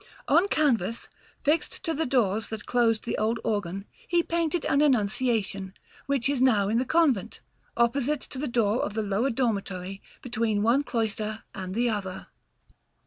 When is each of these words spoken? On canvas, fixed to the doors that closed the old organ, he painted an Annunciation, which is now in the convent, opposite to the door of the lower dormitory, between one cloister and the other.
On 0.27 0.47
canvas, 0.47 1.09
fixed 1.43 1.83
to 1.83 1.93
the 1.93 2.07
doors 2.07 2.47
that 2.47 2.65
closed 2.65 3.03
the 3.03 3.19
old 3.19 3.39
organ, 3.43 3.85
he 4.07 4.23
painted 4.23 4.65
an 4.65 4.81
Annunciation, 4.81 5.75
which 6.07 6.27
is 6.27 6.41
now 6.41 6.69
in 6.69 6.79
the 6.79 6.85
convent, 6.85 7.39
opposite 7.77 8.21
to 8.21 8.39
the 8.39 8.47
door 8.47 8.81
of 8.81 8.95
the 8.95 9.03
lower 9.03 9.29
dormitory, 9.29 10.01
between 10.23 10.63
one 10.63 10.81
cloister 10.83 11.43
and 11.53 11.75
the 11.75 11.87
other. 11.91 12.25